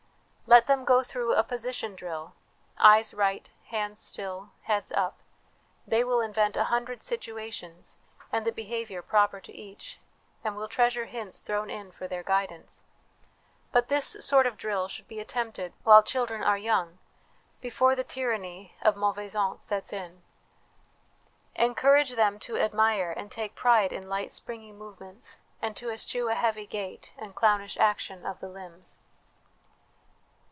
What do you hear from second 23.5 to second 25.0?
pride in light springing